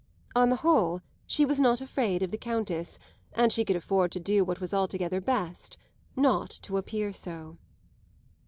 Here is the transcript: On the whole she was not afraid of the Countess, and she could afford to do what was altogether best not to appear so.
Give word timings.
On 0.33 0.49
the 0.49 0.55
whole 0.55 0.99
she 1.27 1.45
was 1.45 1.59
not 1.59 1.79
afraid 1.79 2.23
of 2.23 2.31
the 2.31 2.37
Countess, 2.39 2.97
and 3.33 3.53
she 3.53 3.63
could 3.63 3.75
afford 3.75 4.11
to 4.13 4.19
do 4.19 4.43
what 4.43 4.59
was 4.59 4.73
altogether 4.73 5.21
best 5.21 5.77
not 6.15 6.49
to 6.63 6.77
appear 6.77 7.13
so. 7.13 7.59